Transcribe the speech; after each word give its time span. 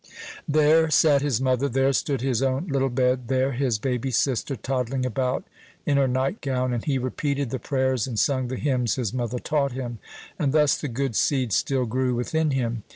There 0.47 0.89
sat 0.89 1.21
his 1.21 1.39
mother; 1.39 1.69
there 1.69 1.93
stood 1.93 2.21
his 2.21 2.41
own 2.41 2.65
little 2.65 2.89
bed; 2.89 3.27
there 3.27 3.51
his 3.51 3.77
baby 3.77 4.09
sister, 4.09 4.55
toddling 4.55 5.05
about 5.05 5.43
in 5.85 5.97
her 5.97 6.07
night 6.07 6.41
gown; 6.41 6.73
and 6.73 6.83
he 6.83 6.97
repeated 6.97 7.51
the 7.51 7.59
prayers 7.59 8.07
and 8.07 8.17
sung 8.17 8.47
the 8.47 8.55
hymns 8.55 8.95
his 8.95 9.13
mother 9.13 9.37
taught 9.37 9.73
him, 9.73 9.99
and 10.39 10.53
thus 10.53 10.75
the 10.75 10.87
good 10.87 11.15
seed 11.15 11.53
still 11.53 11.85
grew 11.85 12.15
within 12.15 12.49
him. 12.49 12.81